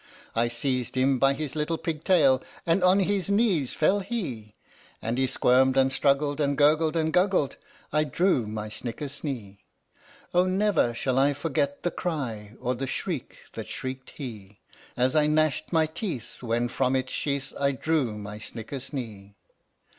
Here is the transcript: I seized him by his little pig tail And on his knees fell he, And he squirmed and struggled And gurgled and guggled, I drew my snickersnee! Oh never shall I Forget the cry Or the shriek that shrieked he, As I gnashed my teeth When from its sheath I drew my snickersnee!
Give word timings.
I 0.35 0.47
seized 0.47 0.95
him 0.95 1.19
by 1.19 1.35
his 1.35 1.55
little 1.55 1.77
pig 1.77 2.03
tail 2.03 2.41
And 2.65 2.83
on 2.83 3.01
his 3.01 3.29
knees 3.29 3.73
fell 3.75 3.99
he, 3.99 4.55
And 4.99 5.19
he 5.19 5.27
squirmed 5.27 5.77
and 5.77 5.91
struggled 5.93 6.41
And 6.41 6.57
gurgled 6.57 6.95
and 6.95 7.13
guggled, 7.13 7.55
I 7.93 8.05
drew 8.05 8.47
my 8.47 8.67
snickersnee! 8.67 9.59
Oh 10.33 10.47
never 10.47 10.95
shall 10.95 11.19
I 11.19 11.33
Forget 11.33 11.83
the 11.83 11.91
cry 11.91 12.53
Or 12.59 12.73
the 12.73 12.87
shriek 12.87 13.37
that 13.53 13.67
shrieked 13.67 14.13
he, 14.15 14.57
As 14.97 15.15
I 15.15 15.27
gnashed 15.27 15.71
my 15.71 15.85
teeth 15.85 16.41
When 16.41 16.67
from 16.67 16.95
its 16.95 17.13
sheath 17.13 17.53
I 17.59 17.71
drew 17.71 18.17
my 18.17 18.39
snickersnee! 18.39 19.35